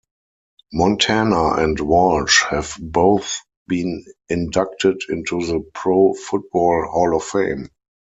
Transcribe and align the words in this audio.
Montana 0.73 1.61
and 1.63 1.79
Walsh 1.79 2.41
have 2.45 2.75
both 2.79 3.37
been 3.67 4.03
inducted 4.29 4.99
into 5.09 5.45
the 5.45 5.63
Pro 5.75 6.15
Football 6.15 6.87
Hall 6.91 7.15
of 7.15 7.23
Fame. 7.23 7.69